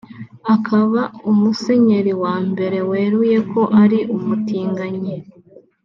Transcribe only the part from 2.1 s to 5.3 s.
wa mbere weruye ko ari umutinganyi